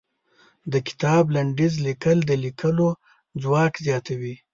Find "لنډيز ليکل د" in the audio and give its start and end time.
1.35-2.31